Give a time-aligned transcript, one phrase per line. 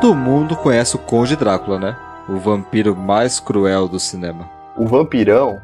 [0.00, 1.96] Todo mundo conhece o Conde Drácula, né?
[2.28, 4.48] O vampiro mais cruel do cinema.
[4.76, 5.60] O vampirão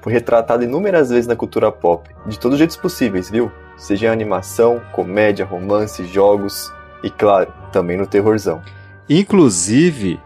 [0.00, 3.50] foi retratado inúmeras vezes na cultura pop, de todos os jeitos possíveis, viu?
[3.76, 6.72] Seja em animação, comédia, romance, jogos
[7.02, 8.62] e, claro, também no terrorzão.
[9.10, 10.20] Inclusive,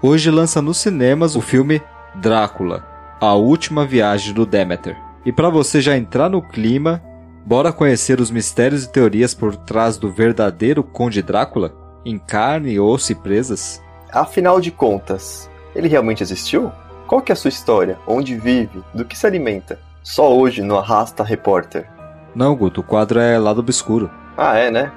[0.00, 1.82] hoje lança nos cinemas o filme
[2.14, 2.82] Drácula,
[3.20, 4.96] A Última Viagem do Demeter.
[5.22, 7.02] E para você já entrar no clima,
[7.44, 11.81] bora conhecer os mistérios e teorias por trás do verdadeiro Conde Drácula?
[12.04, 13.82] Em carne, osso e presas?
[14.12, 16.72] Afinal de contas, ele realmente existiu?
[17.06, 17.98] Qual que é a sua história?
[18.06, 18.82] Onde vive?
[18.92, 19.78] Do que se alimenta?
[20.02, 21.88] Só hoje no Arrasta Repórter.
[22.34, 24.10] Não, Guto, o quadro é lado obscuro.
[24.36, 24.90] Ah, é, né?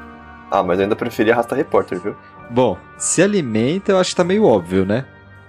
[0.49, 2.15] Ah, mas eu ainda preferi Arrasta Repórter, viu?
[2.49, 5.05] Bom, se alimenta eu acho que tá meio óbvio, né?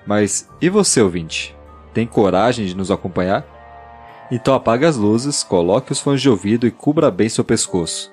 [0.07, 1.57] Mas e você, ouvinte?
[1.95, 3.45] Tem coragem de nos acompanhar?
[4.31, 8.13] Então apague as luzes, coloque os fones de ouvido e cubra bem seu pescoço,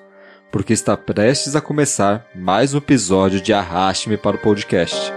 [0.54, 5.12] porque está prestes a começar mais um episódio de Arraste-me para o podcast.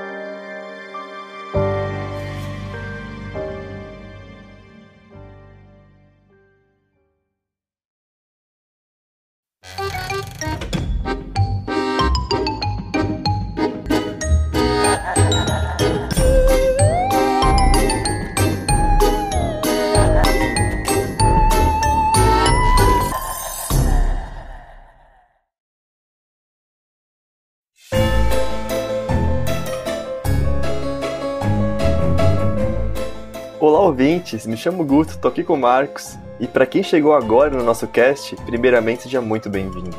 [33.60, 34.46] Olá, ouvintes!
[34.46, 36.16] Me chamo Guto, tô aqui com o Marcos.
[36.40, 39.98] E para quem chegou agora no nosso cast, primeiramente seja muito bem-vindo.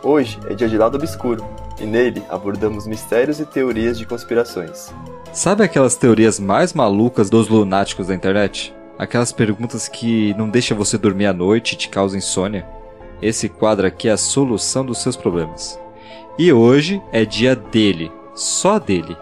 [0.00, 1.44] Hoje é dia de Lado Obscuro,
[1.80, 4.94] e nele abordamos mistérios e teorias de conspirações.
[5.32, 8.72] Sabe aquelas teorias mais malucas dos lunáticos da internet?
[8.96, 12.64] Aquelas perguntas que não deixam você dormir à noite e te causam insônia?
[13.20, 15.80] Esse quadro aqui é a solução dos seus problemas.
[16.38, 19.16] E hoje é dia dele, só dele,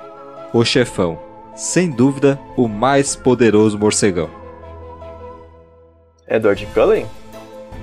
[0.53, 1.19] o chefão,
[1.59, 4.31] sem dúvida o mais poderoso morcegão.
[6.29, 7.05] Edward Cullen?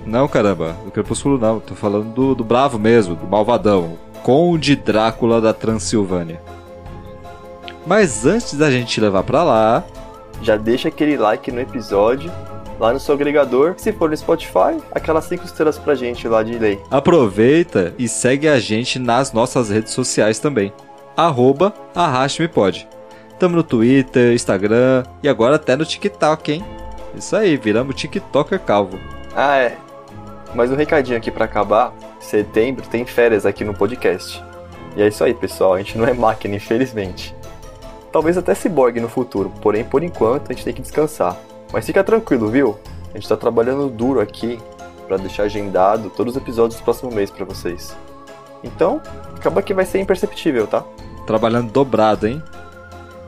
[0.05, 5.41] Não, caramba, do Crepúsculo não, tô falando do, do bravo mesmo, do malvadão, Conde Drácula
[5.41, 6.41] da Transilvânia.
[7.85, 9.83] Mas antes da gente levar pra lá,
[10.41, 12.31] Já deixa aquele like no episódio,
[12.79, 13.73] lá no seu agregador.
[13.77, 16.79] Se for no Spotify, aquelas 5 estrelas pra gente lá de lei.
[16.91, 20.71] aproveita e segue a gente nas nossas redes sociais também.
[21.17, 22.87] Arroba Arraste-me-Pode.
[23.39, 26.65] Tamo no Twitter, Instagram e agora até no TikTok, hein?
[27.15, 28.99] Isso aí, viramos TikToker calvo.
[29.35, 29.77] Ah, é.
[30.53, 31.93] Mas um recadinho aqui pra acabar.
[32.19, 34.43] Setembro tem férias aqui no podcast.
[34.95, 35.73] E é isso aí, pessoal.
[35.73, 37.35] A gente não é máquina, infelizmente.
[38.11, 41.35] Talvez até ciborgue no futuro, porém, por enquanto, a gente tem que descansar.
[41.73, 42.79] Mas fica tranquilo, viu?
[43.13, 44.57] A gente tá trabalhando duro aqui
[45.05, 47.95] pra deixar agendado todos os episódios do próximo mês pra vocês.
[48.63, 49.01] Então,
[49.35, 50.83] acaba que vai ser imperceptível, tá?
[51.27, 52.41] Trabalhando dobrado, hein?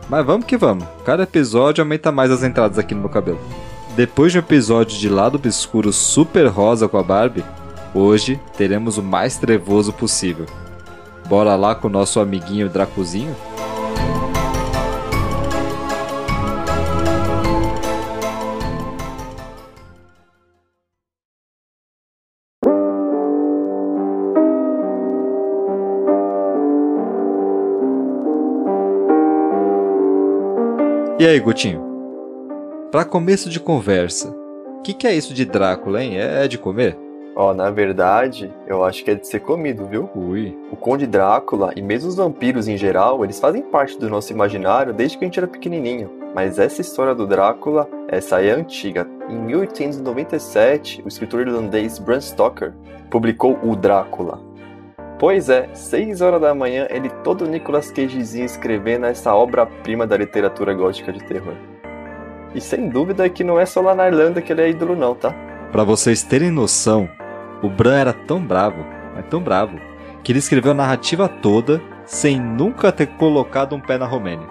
[0.10, 0.86] Mas vamos que vamos.
[1.04, 3.40] Cada episódio aumenta mais as entradas aqui no meu cabelo.
[3.96, 7.44] Depois de um episódio de Lado Obscuro super rosa com a Barbie,
[7.94, 10.46] hoje teremos o mais trevoso possível.
[11.28, 13.36] Bora lá com o nosso amiguinho Dracuzinho?
[31.20, 31.82] E aí, Gutinho?
[32.92, 36.20] Pra começo de conversa, o que, que é isso de Drácula, hein?
[36.20, 36.96] É é de comer?
[37.36, 40.08] Ó, na verdade, eu acho que é de ser comido, viu?
[40.16, 40.56] Ui.
[40.72, 44.94] O Conde Drácula e mesmo os vampiros em geral, eles fazem parte do nosso imaginário
[44.94, 46.12] desde que a gente era pequenininho.
[46.36, 49.08] Mas essa história do Drácula, essa aí é antiga.
[49.28, 52.74] Em 1897, o escritor irlandês Bram Stoker
[53.10, 54.47] publicou o Drácula.
[55.20, 60.76] Pois é, 6 horas da manhã, ele todo Nicolas Cagezinho escrevendo essa obra-prima da literatura
[60.76, 61.56] gótica de terror.
[62.54, 65.16] E sem dúvida que não é só lá na Irlanda que ele é ídolo não,
[65.16, 65.34] tá?
[65.72, 67.10] Pra vocês terem noção,
[67.64, 68.86] o Bran era tão bravo,
[69.16, 69.80] mas tão bravo,
[70.24, 74.48] que ele escreveu a narrativa toda sem nunca ter colocado um pé na Romênia.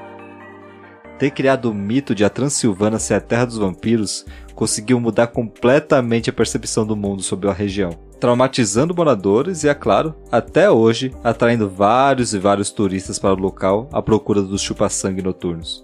[1.19, 6.29] Ter criado o mito de a Transilvânia ser a terra dos vampiros conseguiu mudar completamente
[6.29, 11.69] a percepção do mundo sobre a região, traumatizando moradores e, é claro, até hoje atraindo
[11.69, 15.83] vários e vários turistas para o local à procura dos chupa-sangue noturnos.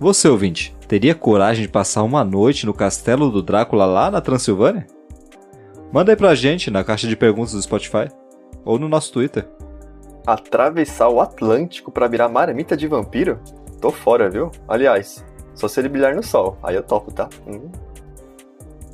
[0.00, 4.86] Você, ouvinte, teria coragem de passar uma noite no castelo do Drácula lá na Transilvânia?
[5.92, 8.08] Manda aí pra gente na caixa de perguntas do Spotify
[8.64, 9.48] ou no nosso Twitter.
[10.26, 13.40] Atravessar o Atlântico pra virar marmita de vampiro?
[13.80, 14.50] Tô fora, viu?
[14.68, 15.24] Aliás,
[15.54, 17.28] só se ele brilhar no sol, aí eu topo, tá?
[17.46, 17.68] Hum.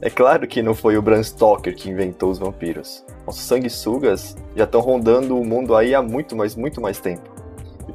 [0.05, 3.03] É claro que não foi o Bram Stoker que inventou os vampiros.
[3.27, 7.23] Nossos sanguessugas já estão rondando o mundo aí há muito, mas muito mais tempo.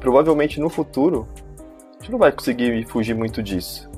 [0.00, 3.88] provavelmente no futuro a gente não vai conseguir fugir muito disso.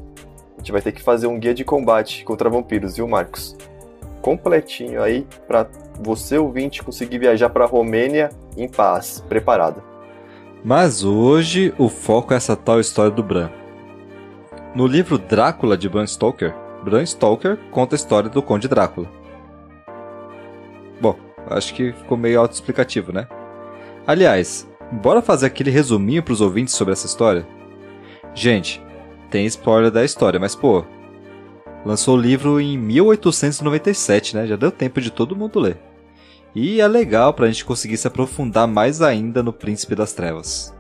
[0.54, 3.56] A gente vai ter que fazer um guia de combate contra vampiros, viu, Marcos?
[4.20, 5.66] Completinho aí para
[5.98, 8.28] você ouvinte conseguir viajar para Romênia
[8.58, 9.82] em paz, preparado.
[10.62, 13.48] Mas hoje o foco é essa tal história do Bran.
[14.74, 19.08] No livro Drácula de Bram Stoker, Bram Stoker conta a história do Conde Drácula.
[21.00, 21.16] Bom,
[21.48, 23.28] acho que ficou meio autoexplicativo, né?
[24.06, 27.46] Aliás, bora fazer aquele resuminho para os ouvintes sobre essa história?
[28.34, 28.82] Gente,
[29.30, 30.84] tem spoiler da história, mas pô,
[31.84, 34.46] lançou o livro em 1897, né?
[34.46, 35.78] Já deu tempo de todo mundo ler.
[36.54, 40.74] E é legal para a gente conseguir se aprofundar mais ainda no Príncipe das Trevas.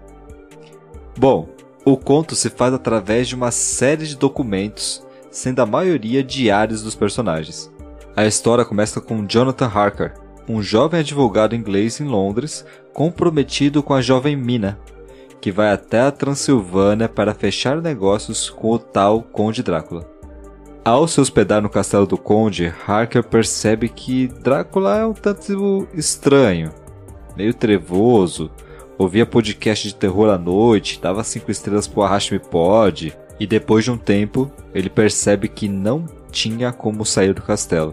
[1.16, 1.48] Bom,
[1.84, 6.94] o conto se faz através de uma série de documentos, sendo a maioria diários dos
[6.94, 7.72] personagens.
[8.14, 10.14] A história começa com Jonathan Harker,
[10.46, 14.78] um jovem advogado inglês em Londres, comprometido com a jovem Mina,
[15.40, 20.06] que vai até a Transilvânia para fechar negócios com o tal Conde Drácula.
[20.84, 26.70] Ao se hospedar no castelo do Conde, Harker percebe que Drácula é um tanto estranho,
[27.36, 28.50] meio trevoso,
[28.98, 33.90] ouvia podcast de terror à noite, dava cinco estrelas pro Arraste-me Pode, e depois de
[33.90, 37.92] um tempo, ele percebe que não tinha como sair do castelo.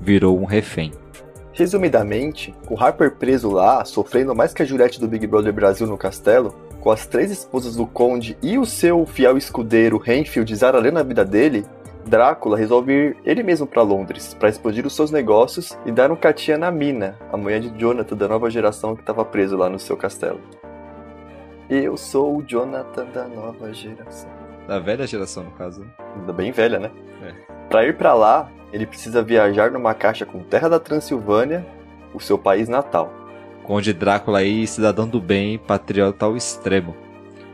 [0.00, 0.92] Virou um refém.
[1.52, 5.98] Resumidamente, com Harper preso lá, sofrendo mais que a Juliette do Big Brother Brasil no
[5.98, 11.02] castelo, com as três esposas do Conde e o seu fiel escudeiro Renfield zaralhando a
[11.02, 11.66] vida dele,
[12.06, 16.16] Drácula resolve ir ele mesmo para Londres para expandir os seus negócios e dar um
[16.16, 19.80] catinha na Mina, a mulher de Jonathan da nova geração que estava preso lá no
[19.80, 20.40] seu castelo.
[21.68, 24.41] Eu sou o Jonathan da nova geração.
[24.66, 25.84] Da velha geração, no caso.
[26.34, 26.90] Bem velha, né?
[27.22, 27.32] É.
[27.68, 31.66] Para ir para lá, ele precisa viajar numa caixa com terra da Transilvânia,
[32.14, 33.12] o seu país natal.
[33.64, 36.96] Conde Drácula aí, cidadão do bem, patriota ao extremo.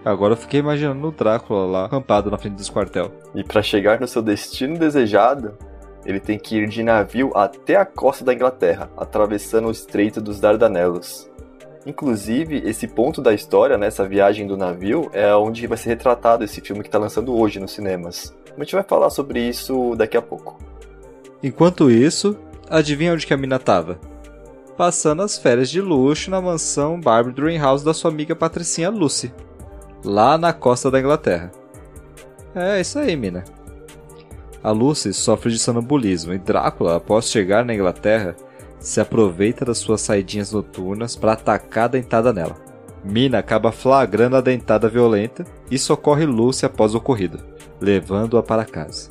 [0.05, 3.13] Agora eu fiquei imaginando o Drácula lá, acampado na frente dos quartel.
[3.35, 5.59] E para chegar no seu destino desejado,
[6.07, 10.41] ele tem que ir de navio até a costa da Inglaterra, atravessando o Estreito dos
[10.41, 11.31] Dardanelos.
[11.89, 16.61] Inclusive, esse ponto da história, nessa viagem do navio, é onde vai ser retratado esse
[16.61, 18.37] filme que está lançando hoje nos cinemas.
[18.55, 20.59] A gente vai falar sobre isso daqui a pouco.
[21.43, 22.37] Enquanto isso,
[22.69, 23.99] adivinha onde que a mina tava?
[24.77, 29.33] Passando as férias de luxo na mansão Barbie Dreamhouse da sua amiga patricinha Lucy
[30.05, 31.51] lá na costa da Inglaterra.
[32.55, 33.45] É isso aí, mina.
[34.63, 38.37] A Lucy sofre de sonambulismo e Drácula, após chegar na Inglaterra,
[38.81, 42.57] se aproveita das suas saidinhas noturnas para atacar a dentada nela.
[43.05, 47.39] Mina acaba flagrando a dentada violenta e socorre Lucy após o ocorrido,
[47.81, 49.11] levando-a para casa.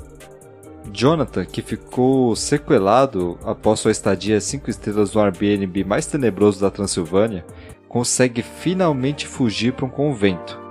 [0.91, 7.45] Jonathan, que ficou sequelado após sua estadia 5 estrelas no Airbnb mais tenebroso da Transilvânia,
[7.87, 10.67] consegue finalmente fugir para um convento,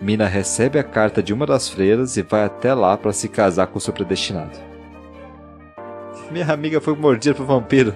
[0.00, 3.66] Mina recebe a carta de uma das freiras e vai até lá para se casar
[3.66, 4.69] com seu predestinado.
[6.30, 7.94] Minha amiga foi mordida por vampiro.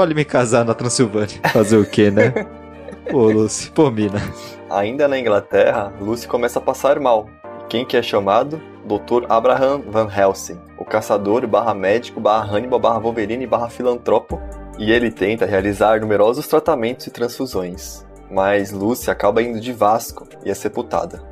[0.00, 1.40] Ali me casar na Transilvânia.
[1.52, 2.32] Fazer o quê, né?
[3.10, 4.20] Pô, Lucy, pô, Mina.
[4.68, 7.28] Ainda na Inglaterra, Lucy começa a passar mal.
[7.66, 8.60] Quem que é chamado?
[8.84, 9.24] Dr.
[9.30, 14.38] Abraham Van Helsing, o caçador barra médico barra Hannibal barra Wolverine barra filantropo,
[14.78, 20.50] e ele tenta realizar numerosos tratamentos e transfusões mas Lucy acaba indo de Vasco e
[20.50, 21.22] é sepultada.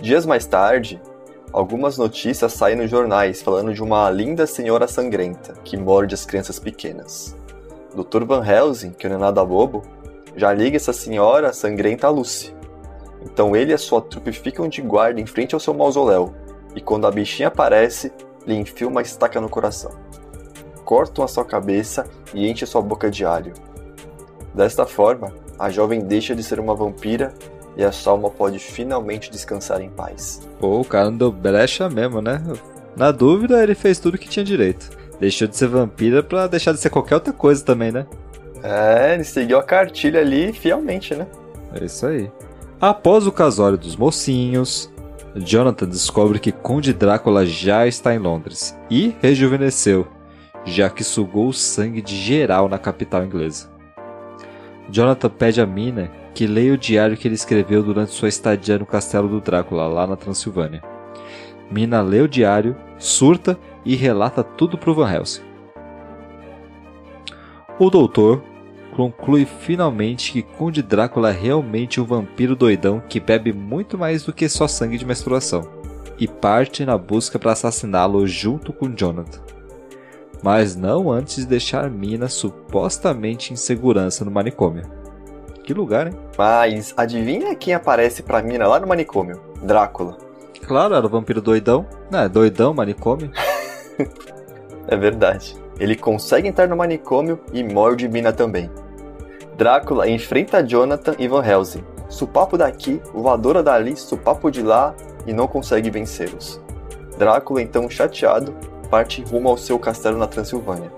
[0.00, 1.00] Dias mais tarde,
[1.54, 6.58] algumas notícias saem nos jornais falando de uma linda senhora sangrenta que morde as crianças
[6.58, 7.36] pequenas.
[7.94, 8.24] Dr.
[8.24, 9.82] Van Helsing, que não é nada bobo,
[10.34, 12.52] já liga essa senhora sangrenta a Lucy.
[13.22, 16.34] Então ele e a sua trupe ficam de guarda em frente ao seu mausoléu,
[16.74, 18.12] e quando a bichinha aparece,
[18.44, 19.92] lhe enfia uma estaca no coração.
[20.84, 23.54] Cortam a sua cabeça e enchem sua boca de alho.
[24.52, 27.32] Desta forma, a jovem deixa de ser uma vampira
[27.76, 30.48] e a Salma pode finalmente descansar em paz.
[30.58, 32.42] Pô, o cara andou brecha mesmo, né?
[32.96, 34.90] Na dúvida, ele fez tudo que tinha direito.
[35.18, 38.06] Deixou de ser vampira pra deixar de ser qualquer outra coisa também, né?
[38.62, 41.26] É, ele seguiu a cartilha ali fielmente, né?
[41.72, 42.30] É isso aí.
[42.80, 44.90] Após o casório dos mocinhos,
[45.34, 50.06] Jonathan descobre que Conde Drácula já está em Londres e rejuvenesceu,
[50.64, 53.68] já que sugou o sangue de geral na capital inglesa.
[54.88, 58.86] Jonathan pede a Mina que leia o diário que ele escreveu durante sua estadia no
[58.86, 60.82] castelo do Drácula, lá na Transilvânia.
[61.70, 65.42] Mina lê o diário, surta e relata tudo para Van Helsing.
[67.78, 68.42] O doutor
[68.96, 74.32] conclui finalmente que Conde Drácula é realmente um vampiro doidão que bebe muito mais do
[74.32, 75.62] que só sangue de menstruação,
[76.18, 79.54] e parte na busca para assassiná-lo junto com Jonathan
[80.44, 84.84] mas não antes de deixar Mina supostamente em segurança no manicômio.
[85.64, 86.12] Que lugar, hein?
[86.36, 89.40] Mas adivinha quem aparece pra mina lá no manicômio?
[89.62, 90.18] Drácula.
[90.66, 91.86] Claro, era o vampiro doidão.
[92.10, 93.30] Não, é doidão, manicômio.
[94.86, 95.56] É verdade.
[95.80, 98.70] Ele consegue entrar no manicômio e morde Mina também.
[99.56, 101.82] Drácula enfrenta Jonathan e Van Helsing.
[102.08, 104.94] Supapo daqui, voadora dali, supapo de lá
[105.26, 106.60] e não consegue vencê-los.
[107.18, 108.54] Drácula, então chateado,
[108.90, 110.92] parte rumo ao seu castelo na Transilvânia,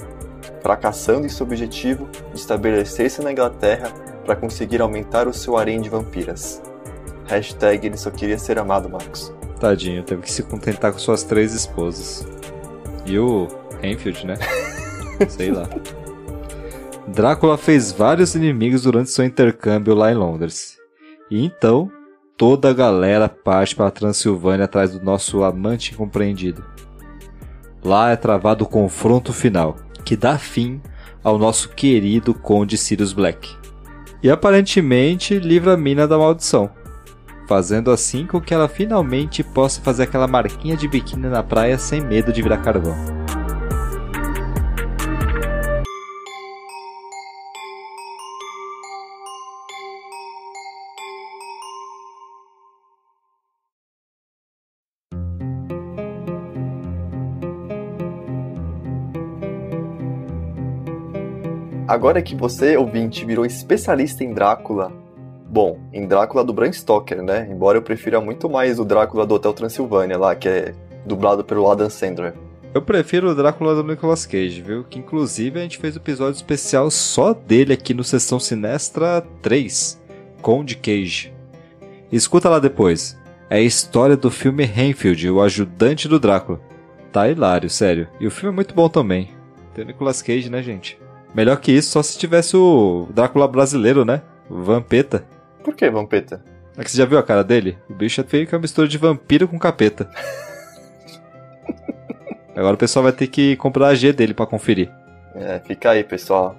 [0.66, 3.88] fracassando em seu objetivo de estabelecer-se na Inglaterra
[4.24, 6.60] para conseguir aumentar o seu harém de vampiras.
[7.26, 9.32] Hashtag ele só queria ser amado, Marcos.
[9.60, 12.26] Tadinho, teve que se contentar com suas três esposas.
[13.06, 13.46] E o
[13.80, 14.34] Enfield, né?
[15.30, 15.68] Sei lá.
[17.06, 20.78] Drácula fez vários inimigos durante seu intercâmbio lá em Londres.
[21.30, 21.92] E então,
[22.36, 26.64] toda a galera parte para a Transilvânia atrás do nosso amante incompreendido.
[27.84, 29.76] Lá é travado o confronto final,
[30.06, 30.80] que dá fim
[31.22, 33.56] ao nosso querido Conde Sirius Black.
[34.22, 36.70] E aparentemente livra a mina da maldição,
[37.48, 42.00] fazendo assim com que ela finalmente possa fazer aquela marquinha de biquíni na praia sem
[42.00, 43.15] medo de virar carvão.
[61.88, 64.92] Agora que você, ouvinte, virou especialista em Drácula,
[65.48, 67.46] bom, em Drácula do Bram Stoker, né?
[67.48, 70.74] Embora eu prefira muito mais o Drácula do Hotel Transilvânia lá, que é
[71.06, 72.34] dublado pelo Adam Sandler.
[72.74, 74.82] Eu prefiro o Drácula do Nicolas Cage, viu?
[74.82, 80.02] Que inclusive a gente fez um episódio especial só dele aqui no Sessão Sinestra 3,
[80.42, 81.32] Conde Cage.
[82.10, 83.16] Escuta lá depois.
[83.48, 86.60] É a história do filme Renfield, o ajudante do Drácula.
[87.12, 88.08] Tá hilário, sério.
[88.18, 89.30] E o filme é muito bom também.
[89.72, 90.98] Tem o Nicolas Cage, né, gente?
[91.36, 94.22] Melhor que isso, só se tivesse o Drácula brasileiro, né?
[94.48, 95.22] O Vampeta.
[95.62, 96.42] Por que Vampeta?
[96.78, 97.76] É que você já viu a cara dele?
[97.90, 100.08] O bicho é feio que é uma mistura de vampiro com capeta.
[102.56, 104.90] Agora o pessoal vai ter que comprar a G dele para conferir.
[105.34, 106.56] É, fica aí, pessoal.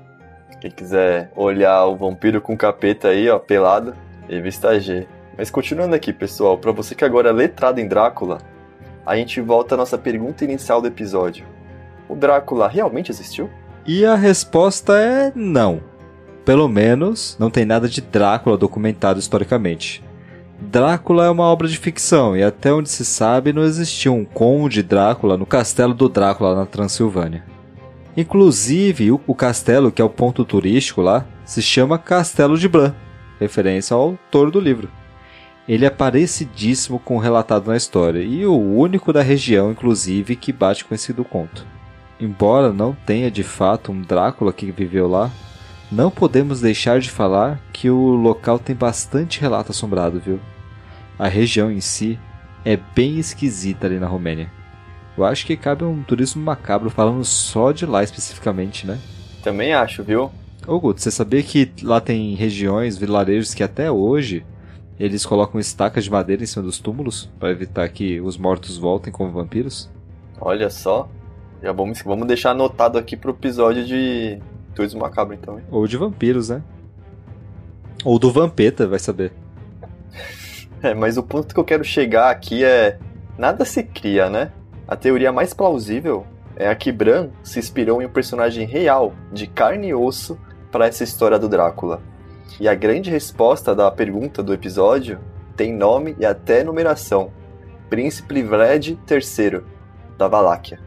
[0.62, 3.96] Quem quiser olhar o vampiro com capeta aí, ó, pelado,
[4.30, 5.08] revista a G.
[5.36, 8.38] Mas continuando aqui, pessoal, para você que agora é letrado em Drácula,
[9.04, 11.48] a gente volta à nossa pergunta inicial do episódio.
[12.08, 13.50] O Drácula realmente existiu?
[13.88, 15.80] E a resposta é não.
[16.44, 20.04] Pelo menos não tem nada de Drácula documentado historicamente.
[20.60, 24.84] Drácula é uma obra de ficção e até onde se sabe não existiu um conde
[24.84, 27.46] Drácula no castelo do Drácula na Transilvânia.
[28.18, 32.94] Inclusive, o castelo, que é o ponto turístico lá, se chama Castelo de Bran,
[33.40, 34.90] referência ao autor do livro.
[35.66, 40.52] Ele é parecidíssimo com o relatado na história e o único da região, inclusive, que
[40.52, 41.77] bate com esse do conto.
[42.20, 45.32] Embora não tenha de fato um Drácula que viveu lá,
[45.92, 50.40] não podemos deixar de falar que o local tem bastante relato assombrado, viu?
[51.18, 52.20] A região em si
[52.66, 54.52] é bem esquisita ali na Romênia.
[55.18, 59.00] Eu acho que cabe um turismo macabro falando só de lá especificamente, né?
[59.44, 60.32] Também acho, viu?
[60.68, 64.46] Ô Guto, você sabia que lá tem regiões, vilarejos que até hoje
[65.00, 69.14] eles colocam estacas de madeira em cima dos túmulos para evitar que os mortos voltem
[69.14, 69.90] como vampiros?
[70.42, 71.10] Olha só.
[71.62, 74.40] Já vamos, vamos deixar anotado aqui pro episódio de
[74.76, 75.58] Turismo Macabro, então.
[75.58, 75.66] Hein?
[75.72, 76.62] Ou de vampiros, né?
[78.06, 79.34] Ou do Vampeta, vai saber.
[80.80, 83.00] É, mas o ponto que eu quero chegar aqui é.
[83.36, 84.52] Nada se cria, né?
[84.88, 86.24] A teoria mais plausível
[86.56, 90.40] é a que Bran se inspirou em um personagem real, de carne e osso,
[90.72, 92.00] para essa história do Drácula.
[92.60, 95.18] E a grande resposta da pergunta do episódio
[95.56, 97.32] tem nome e até numeração:
[97.90, 99.64] Príncipe Vlad III,
[100.16, 100.87] da Valáquia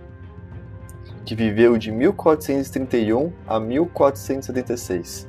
[1.30, 5.28] que viveu de 1431 a 1476.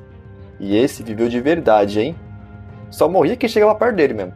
[0.59, 2.15] E esse viveu de verdade, hein?
[2.89, 4.33] Só morria quem chegava perto dele mesmo.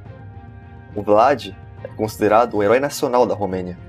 [0.95, 3.79] O Vlad é considerado o herói nacional da Romênia.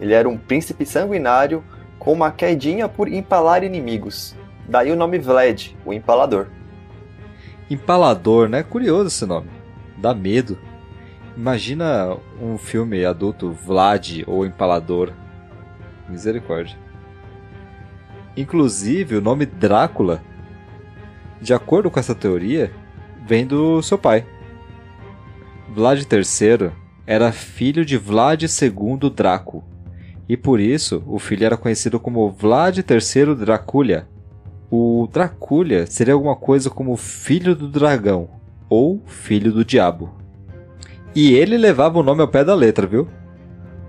[0.00, 1.62] Ele era um príncipe sanguinário
[2.00, 4.34] com uma quedinha por empalar inimigos.
[4.68, 6.48] Daí o nome Vlad, o empalador.
[7.70, 8.64] Empalador, né?
[8.64, 9.48] Curioso esse nome.
[9.98, 10.58] Dá medo.
[11.36, 15.12] Imagina um filme adulto Vlad ou Empalador.
[16.08, 16.89] Misericórdia.
[18.36, 20.22] Inclusive, o nome Drácula,
[21.40, 22.70] de acordo com essa teoria,
[23.26, 24.24] vem do seu pai.
[25.68, 26.70] Vlad III
[27.06, 29.64] era filho de Vlad II Draco,
[30.28, 34.08] e por isso o filho era conhecido como Vlad III Draculha.
[34.70, 38.28] O Draculha seria alguma coisa como filho do dragão
[38.68, 40.14] ou filho do diabo.
[41.14, 43.08] E ele levava o nome ao pé da letra, viu?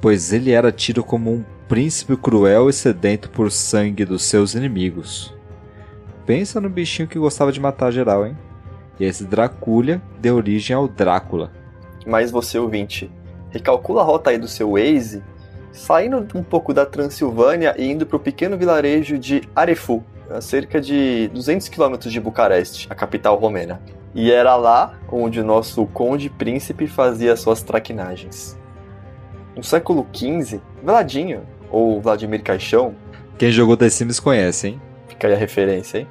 [0.01, 5.33] Pois ele era tido como um príncipe cruel e sedento por sangue dos seus inimigos.
[6.25, 8.37] Pensa no bichinho que gostava de matar geral, hein?
[8.99, 11.49] E esse Dracúlia deu origem ao Drácula.
[12.05, 13.09] Mas você, ouvinte,
[13.51, 15.23] recalcula a rota aí do seu Waze,
[15.71, 20.81] saindo um pouco da Transilvânia e indo para o pequeno vilarejo de Arefu, a cerca
[20.81, 23.81] de 200 quilômetros de Bucareste, a capital romena.
[24.13, 28.59] E era lá onde o nosso conde príncipe fazia suas traquinagens.
[29.55, 32.93] No século XV, Vladinho, ou Vladimir Caixão,
[33.37, 34.81] Quem jogou The Sims conhece, hein?
[35.07, 36.07] fica aí a referência, hein?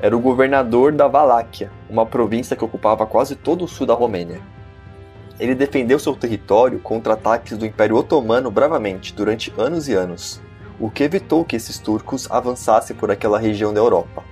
[0.00, 4.40] Era o governador da Valáquia, uma província que ocupava quase todo o sul da Romênia.
[5.38, 10.42] Ele defendeu seu território contra ataques do Império Otomano bravamente durante anos e anos,
[10.78, 14.22] o que evitou que esses turcos avançassem por aquela região da Europa.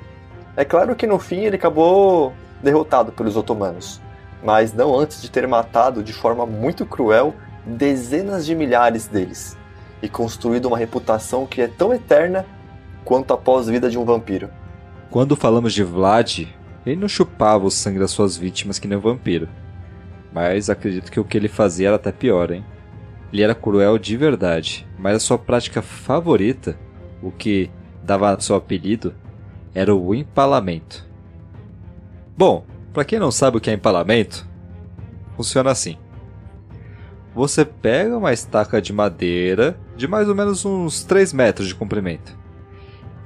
[0.56, 2.32] É claro que no fim ele acabou
[2.62, 4.00] derrotado pelos otomanos,
[4.42, 7.34] mas não antes de ter matado de forma muito cruel
[7.64, 9.56] dezenas de milhares deles
[10.02, 12.46] e construído uma reputação que é tão eterna
[13.04, 14.50] quanto a pós-vida de um vampiro.
[15.10, 16.46] Quando falamos de Vlad,
[16.86, 19.48] ele não chupava o sangue das suas vítimas que nem um vampiro.
[20.32, 22.64] Mas acredito que o que ele fazia era até pior, hein?
[23.32, 26.78] Ele era cruel de verdade, mas a sua prática favorita,
[27.22, 27.70] o que
[28.02, 29.14] dava seu apelido,
[29.74, 31.08] era o empalamento.
[32.36, 34.48] Bom, para quem não sabe o que é empalamento,
[35.36, 35.96] funciona assim.
[37.34, 42.34] Você pega uma estaca de madeira de mais ou menos uns 3 metros de comprimento.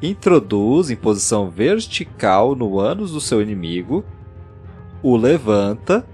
[0.02, 4.04] Introduz em posição vertical no ânus do seu inimigo,
[5.00, 6.04] o levanta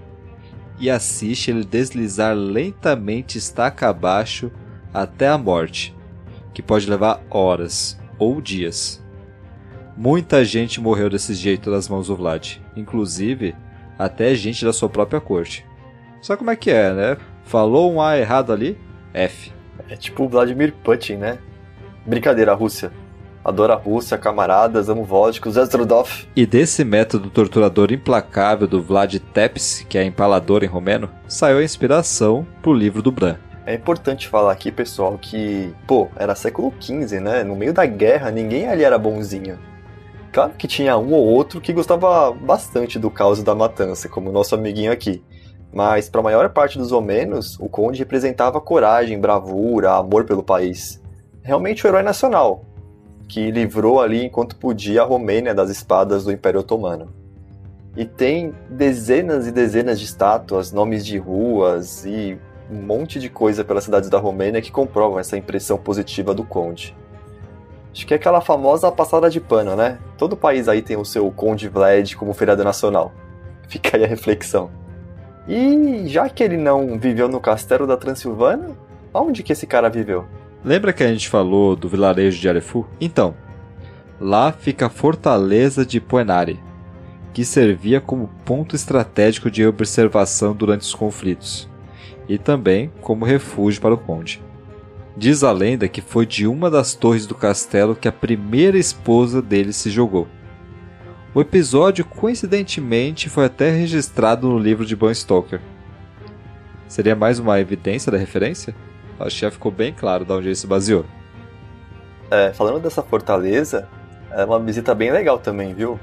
[0.79, 4.51] e assiste ele deslizar lentamente estaca abaixo
[4.93, 5.95] até a morte,
[6.53, 9.03] que pode levar horas ou dias.
[9.97, 13.55] Muita gente morreu desse jeito das mãos do Vlad, inclusive
[13.97, 15.65] até gente da sua própria corte.
[16.21, 17.17] Sabe como é que é, né?
[17.45, 18.77] Falou um A errado ali?
[19.11, 19.51] F.
[19.89, 21.39] É tipo o Vladimir Putin, né?
[22.05, 22.91] Brincadeira, Rússia.
[23.43, 26.27] Adoro a Rússia, camaradas, amo vodka, Zestrudov.
[26.35, 31.63] E desse método torturador implacável do Vlad Tepes, que é empalador em romeno, saiu a
[31.63, 33.37] inspiração pro livro do Bran.
[33.65, 37.43] É importante falar aqui, pessoal, que, pô, era século XV, né?
[37.43, 39.57] No meio da guerra, ninguém ali era bonzinho.
[40.31, 44.29] Claro que tinha um ou outro que gostava bastante do caos e da matança, como
[44.29, 45.21] o nosso amiguinho aqui.
[45.73, 51.01] Mas para a maior parte dos homenos, o conde representava coragem, bravura, amor pelo país.
[51.41, 52.65] Realmente o herói nacional,
[53.27, 57.09] que livrou ali enquanto podia a Romênia das espadas do Império Otomano.
[57.95, 62.37] E tem dezenas e dezenas de estátuas, nomes de ruas e
[62.69, 66.95] um monte de coisa pelas cidades da Romênia que comprovam essa impressão positiva do conde.
[67.93, 69.99] Acho que é aquela famosa passada de pano, né?
[70.17, 73.11] Todo país aí tem o seu Conde Vlad como feriado nacional.
[73.67, 74.80] Fica aí a reflexão.
[75.53, 78.69] E já que ele não viveu no castelo da Transilvânia,
[79.13, 80.25] onde que esse cara viveu?
[80.63, 82.87] Lembra que a gente falou do vilarejo de Arefu?
[83.01, 83.35] Então,
[84.17, 86.57] lá fica a fortaleza de Poenari,
[87.33, 91.69] que servia como ponto estratégico de observação durante os conflitos,
[92.29, 94.41] e também como refúgio para o conde.
[95.17, 99.41] Diz a lenda que foi de uma das torres do castelo que a primeira esposa
[99.41, 100.29] dele se jogou.
[101.33, 105.61] O episódio, coincidentemente, foi até registrado no livro de Bram Stoker.
[106.89, 108.75] Seria mais uma evidência da referência?
[109.17, 111.05] Acho que já ficou bem claro de onde ele se baseou.
[112.29, 113.87] É, falando dessa fortaleza,
[114.31, 115.97] é uma visita bem legal também, viu?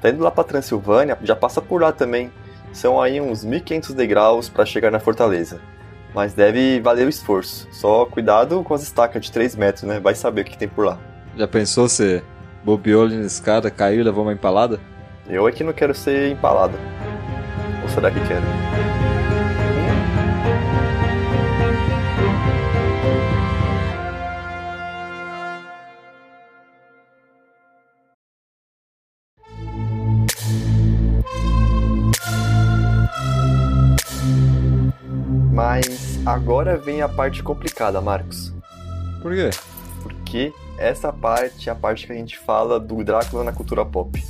[0.00, 2.32] Tá indo lá pra Transilvânia, já passa por lá também.
[2.72, 5.60] São aí uns 1500 degraus para chegar na fortaleza.
[6.12, 7.68] Mas deve valer o esforço.
[7.70, 10.00] Só cuidado com as estacas de 3 metros, né?
[10.00, 10.98] Vai saber o que tem por lá.
[11.36, 12.24] Já pensou se
[12.64, 14.80] bobeou ali na escada, caiu e levou uma empalada?
[15.28, 16.74] Eu é que não quero ser empalado.
[17.82, 18.44] Ou será que quero?
[35.52, 38.54] Mas agora vem a parte complicada, Marcos.
[39.20, 39.50] Por quê?
[40.02, 44.24] Porque essa parte é a parte que a gente fala do Drácula na cultura pop.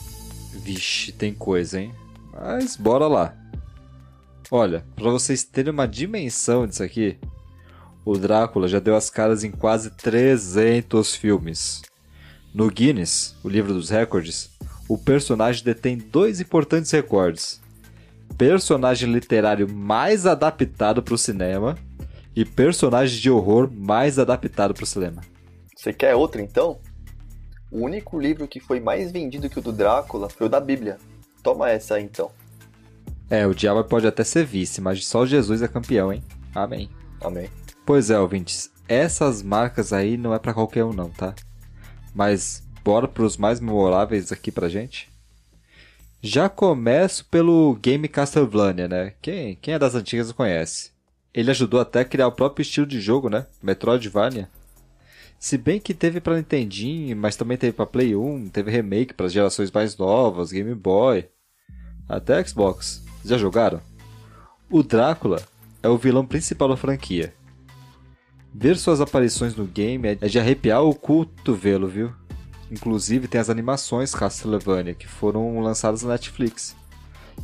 [0.54, 1.94] Vixe, tem coisa, hein?
[2.32, 3.34] Mas bora lá.
[4.50, 7.18] Olha, para vocês terem uma dimensão disso aqui,
[8.02, 11.82] o Drácula já deu as caras em quase 300 filmes.
[12.54, 14.50] No Guinness, o livro dos recordes,
[14.88, 17.60] o personagem detém dois importantes recordes:
[18.38, 21.76] personagem literário mais adaptado para o cinema
[22.34, 25.20] e personagem de horror mais adaptado para o cinema.
[25.78, 26.80] Você quer outro então?
[27.70, 30.98] O único livro que foi mais vendido que o do Drácula foi o da Bíblia.
[31.40, 32.32] Toma essa aí então.
[33.30, 36.20] É, o diabo pode até ser vice, mas só Jesus é campeão, hein?
[36.52, 36.90] Amém.
[37.20, 37.48] Amém.
[37.86, 41.32] Pois é, ouvintes, essas marcas aí não é para qualquer um não, tá?
[42.12, 45.08] Mas bora pros mais memoráveis aqui pra gente?
[46.20, 49.14] Já começo pelo game Castlevania, né?
[49.22, 50.90] Quem, quem é das antigas conhece.
[51.32, 53.46] Ele ajudou até a criar o próprio estilo de jogo, né?
[53.62, 54.48] Metroidvania.
[55.38, 59.28] Se bem que teve para Nintendinho, mas também teve para Play 1, teve remake para
[59.28, 61.28] gerações mais novas, Game Boy,
[62.08, 63.04] até Xbox.
[63.24, 63.80] Já jogaram?
[64.68, 65.40] O Drácula
[65.80, 67.32] é o vilão principal da franquia.
[68.52, 72.12] Ver suas aparições no game é de arrepiar o cotovelo, viu?
[72.70, 76.76] Inclusive tem as animações Castlevania que foram lançadas na Netflix.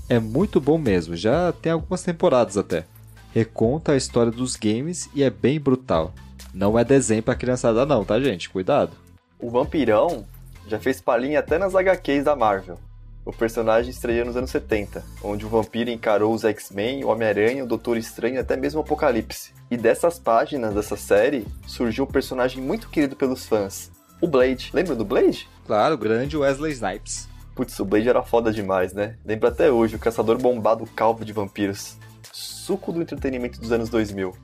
[0.08, 2.84] É muito bom mesmo, já tem algumas temporadas até.
[3.32, 6.12] Reconta a história dos games e é bem brutal.
[6.54, 8.48] Não é desenho pra criançada não, tá gente?
[8.48, 8.92] Cuidado.
[9.40, 10.24] O Vampirão
[10.68, 12.78] já fez palhinha até nas HQs da Marvel.
[13.24, 17.66] O personagem estreou nos anos 70, onde o vampiro encarou os X-Men, o Homem-Aranha, o
[17.66, 19.52] Doutor Estranho e até mesmo o Apocalipse.
[19.70, 23.90] E dessas páginas dessa série surgiu um personagem muito querido pelos fãs,
[24.20, 24.70] o Blade.
[24.74, 25.48] Lembra do Blade?
[25.66, 27.26] Claro, grande Wesley Snipes.
[27.54, 29.16] Putz, o Blade era foda demais, né?
[29.24, 31.96] Lembra até hoje, o caçador bombado calvo de vampiros.
[32.30, 34.34] Suco do entretenimento dos anos 2000.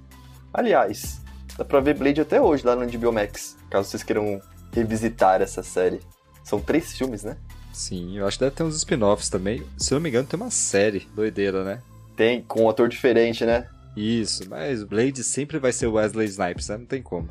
[0.54, 1.20] Aliás,
[1.56, 4.40] dá pra ver Blade até hoje lá no HBO Max, caso vocês queiram
[4.72, 6.00] revisitar essa série.
[6.44, 7.36] São três filmes, né?
[7.72, 9.62] Sim, eu acho que deve ter uns spin-offs também.
[9.76, 11.80] Se eu não me engano, tem uma série doideira, né?
[12.16, 13.68] Tem, com um ator diferente, né?
[13.96, 16.78] Isso, mas Blade sempre vai ser Wesley Snipes, né?
[16.78, 17.28] Não tem como.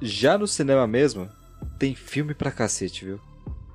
[0.00, 1.28] Já no cinema mesmo,
[1.78, 3.20] tem filme pra cacete, viu?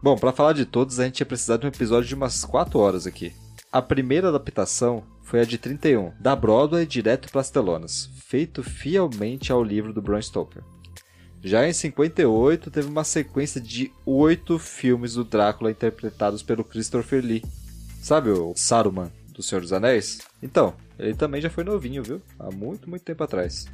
[0.01, 2.79] Bom, para falar de todos, a gente ia precisar de um episódio de umas 4
[2.79, 3.33] horas aqui.
[3.69, 9.51] A primeira adaptação foi a de 31, da Broadway direto para as telonas, feito fielmente
[9.51, 10.63] ao livro do Bram Stoker.
[11.43, 17.43] Já em 58, teve uma sequência de oito filmes do Drácula interpretados pelo Christopher Lee.
[18.01, 20.19] Sabe o Saruman do Senhor dos Anéis?
[20.41, 22.21] Então, ele também já foi novinho, viu?
[22.39, 23.67] Há muito, muito tempo atrás.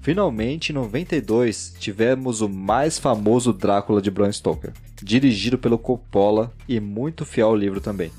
[0.00, 6.80] Finalmente, em 92, tivemos o mais famoso Drácula de Bram Stoker, dirigido pelo Coppola e
[6.80, 8.10] muito fiel ao livro também.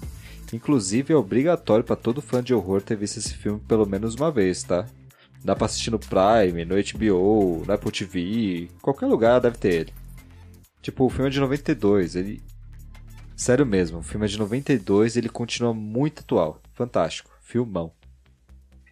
[0.54, 4.30] Inclusive, é obrigatório para todo fã de horror ter visto esse filme pelo menos uma
[4.30, 4.86] vez, tá?
[5.44, 9.94] Dá pra assistir no Prime, no HBO, no Apple TV, qualquer lugar deve ter ele.
[10.80, 12.42] Tipo, o filme é de 92, ele.
[13.36, 16.62] Sério mesmo, o filme é de 92 e ele continua muito atual.
[16.74, 17.32] Fantástico.
[17.42, 17.92] Filmão.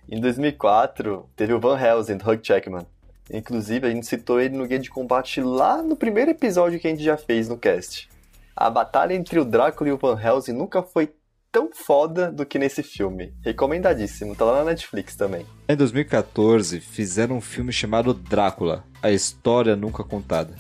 [0.10, 2.88] Em 2004, teve o Van Helsing, do Hugh Jackman.
[3.32, 6.89] Inclusive, a gente citou ele no Guia de Combate lá no primeiro episódio que a
[6.89, 8.10] gente já fez no cast.
[8.56, 11.13] A batalha entre o Drácula e o Van Helsing nunca foi
[11.52, 13.34] tão foda do que nesse filme.
[13.44, 15.46] Recomendadíssimo, tá lá na Netflix também.
[15.68, 20.56] Em 2014, fizeram um filme chamado Drácula, a história nunca contada.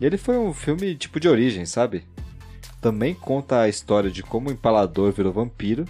[0.00, 2.04] E ele foi um filme tipo de origem, sabe?
[2.80, 5.86] Também conta a história de como o empalador virou vampiro,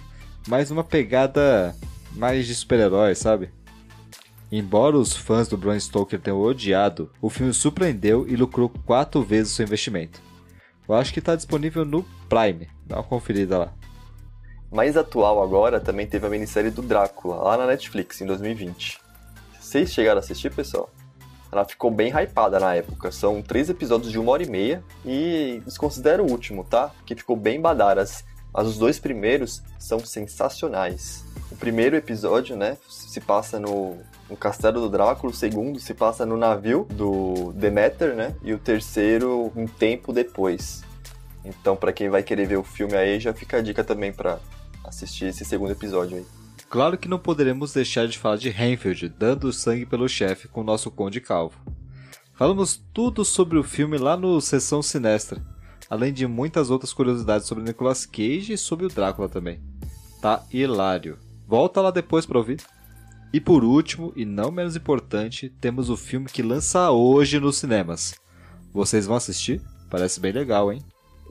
[0.47, 1.75] mas uma pegada
[2.13, 3.49] mais de super-herói, sabe?
[4.51, 9.51] Embora os fãs do Bram Stoker tenham odiado, o filme surpreendeu e lucrou quatro vezes
[9.51, 10.21] o seu investimento.
[10.87, 13.73] Eu acho que está disponível no Prime, dá uma conferida lá.
[14.73, 18.99] Mais atual agora também teve a minissérie do Drácula, lá na Netflix, em 2020.
[19.61, 20.89] Vocês chegaram a assistir, pessoal?
[21.51, 23.11] Ela ficou bem hypada na época.
[23.11, 26.89] São três episódios de uma hora e meia e desconsidero o último, tá?
[27.05, 28.25] Que ficou bem badaras.
[28.51, 31.23] Mas os dois primeiros são sensacionais.
[31.51, 36.25] O primeiro episódio, né, se passa no, no castelo do Drácula, o segundo se passa
[36.25, 40.83] no navio do Demeter, né, e o terceiro um tempo depois.
[41.45, 44.39] Então, para quem vai querer ver o filme aí, já fica a dica também para
[44.83, 46.25] assistir esse segundo episódio aí.
[46.69, 50.63] Claro que não poderemos deixar de falar de Renfield dando sangue pelo chefe com o
[50.63, 51.59] nosso Conde Calvo.
[52.33, 55.39] Falamos tudo sobre o filme lá no Sessão Sinestra,
[55.89, 59.61] além de muitas outras curiosidades sobre Nicolas Cage e sobre o Drácula também.
[60.19, 61.19] Tá hilário.
[61.47, 62.59] Volta lá depois para ouvir.
[63.31, 68.15] E por último, e não menos importante, temos o filme que lança hoje nos cinemas.
[68.71, 69.61] Vocês vão assistir?
[69.89, 70.81] Parece bem legal, hein?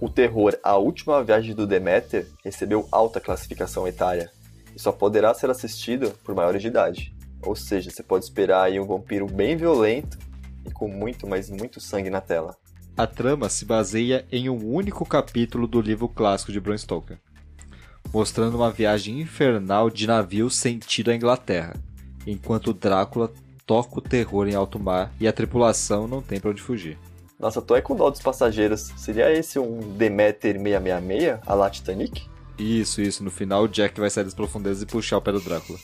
[0.03, 4.33] O terror A Última Viagem do Demeter recebeu alta classificação etária
[4.75, 7.15] e só poderá ser assistido por maiores de idade.
[7.47, 10.19] Ou seja, você pode esperar aí um vampiro bem violento
[10.67, 12.57] e com muito, mas muito sangue na tela.
[12.97, 17.21] A trama se baseia em um único capítulo do livro clássico de Bram Stoker
[18.13, 21.75] mostrando uma viagem infernal de navio sentido à Inglaterra,
[22.27, 23.33] enquanto Drácula
[23.65, 26.99] toca o terror em alto mar e a tripulação não tem para onde fugir.
[27.43, 28.93] Nossa, tô é com dó dos passageiros.
[28.97, 32.23] Seria esse um Demeter 666, a la Titanic?
[32.57, 33.25] Isso, isso.
[33.25, 35.77] No final, o Jack vai sair das profundezas e puxar o pé do Drácula.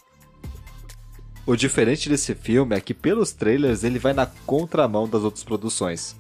[1.45, 6.15] O diferente desse filme é que, pelos trailers, ele vai na contramão das outras produções.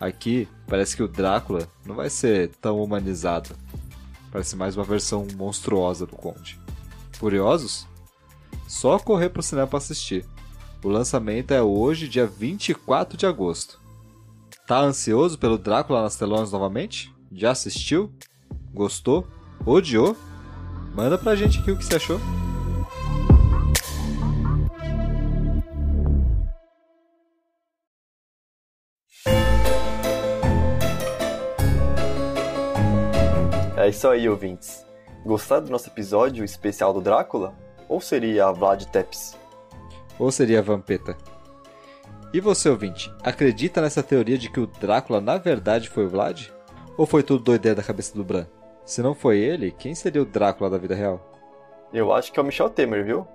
[0.00, 3.50] Aqui, parece que o Drácula não vai ser tão humanizado.
[4.32, 6.58] Parece mais uma versão monstruosa do Conde.
[7.20, 7.86] Curiosos?
[8.66, 10.24] Só correr pro cinema para assistir.
[10.82, 13.79] O lançamento é hoje, dia 24 de agosto.
[14.70, 17.12] Tá ansioso pelo Drácula nas telonas novamente?
[17.32, 18.14] Já assistiu?
[18.72, 19.26] Gostou?
[19.66, 20.16] Odiou?
[20.94, 22.20] Manda pra gente aqui o que você achou.
[33.76, 34.86] É isso aí, ouvintes.
[35.26, 37.58] Gostaram do nosso episódio especial do Drácula?
[37.88, 39.36] Ou seria a Vlad Tepes?
[40.16, 41.18] Ou seria a Vampeta?
[42.32, 46.48] E você, ouvinte, acredita nessa teoria de que o Drácula na verdade foi o Vlad?
[46.96, 48.46] Ou foi tudo doideira da cabeça do Bran?
[48.84, 51.20] Se não foi ele, quem seria o Drácula da vida real?
[51.92, 53.26] Eu acho que é o Michel Temer, viu?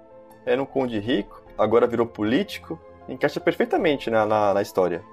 [0.45, 2.79] Era um conde rico, agora virou político,
[3.10, 5.03] encaixa perfeitamente na, na, na história.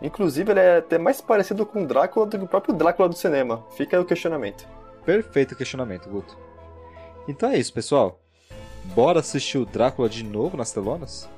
[0.00, 3.14] Inclusive, ele é até mais parecido com o Drácula do que o próprio Drácula do
[3.14, 3.64] cinema.
[3.76, 4.66] Fica aí o questionamento.
[5.04, 6.36] Perfeito questionamento, Guto.
[7.28, 8.20] Então é isso, pessoal.
[8.96, 11.30] Bora assistir o Drácula de novo nas telonas?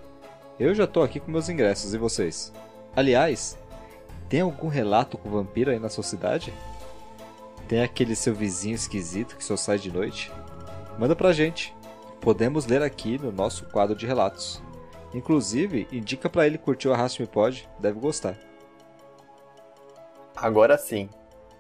[0.59, 2.53] Eu já tô aqui com meus ingressos, e vocês?
[2.95, 3.59] Aliás,
[4.29, 6.55] tem algum relato com vampiro aí na sua cidade?
[7.67, 10.31] Tem aquele seu vizinho esquisito que só sai de noite?
[10.97, 11.75] Manda pra gente.
[12.21, 14.63] Podemos ler aqui no nosso quadro de relatos.
[15.13, 18.39] Inclusive, indica pra ele curtir o Arraste Me Pode, deve gostar.
[20.37, 21.09] Agora sim.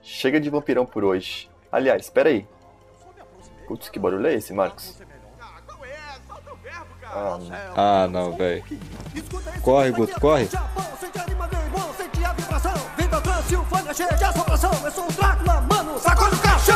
[0.02, 1.50] Chega de vampirão por hoje.
[1.70, 2.46] Aliás, espera aí.
[3.66, 5.00] Putz, que barulho é esse, Marcos?
[7.16, 8.64] Ah, não, ah, não velho.
[9.62, 10.48] Corre, Guto, corre.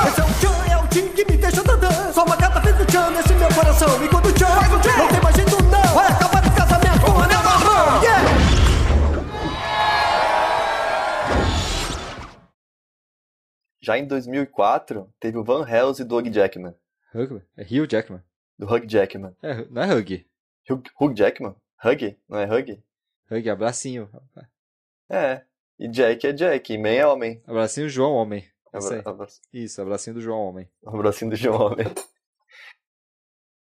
[0.08, 2.12] Esse é o Chan, é o Tim que me deixa andando.
[2.12, 4.04] Só uma gata fez o Chan nesse meu coração.
[4.04, 5.94] E quando o Chan faz o Chan, não tem mais jeito não.
[5.94, 8.02] Vai acabar o casamento com o anel na mão.
[8.02, 8.28] Yeah!
[13.80, 16.74] Já em 2004, teve o Van Helsing e do Hugh Jackman.
[17.12, 17.42] Hugh?
[17.56, 18.22] É Hugh Jackman.
[18.58, 19.34] Do Hugh Jackman.
[19.42, 20.24] É, não é Hugh.
[20.68, 21.54] Hugh, Hugh Jackman?
[21.82, 22.16] Hugh?
[22.28, 22.82] Não é Hugh?
[23.30, 24.08] Hugh, abracinho.
[25.08, 25.42] É.
[25.78, 27.42] E Jack é Jack, e Man é homem.
[27.46, 28.44] Abracinho João Homem.
[28.72, 30.68] Abra, Isso, abracinho do João Homem.
[30.84, 31.86] Abracinho do João Homem.